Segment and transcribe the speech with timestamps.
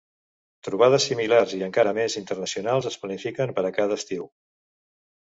[0.67, 4.25] Trobades similars i encara més internacionals es planifiquen per a cada estiu.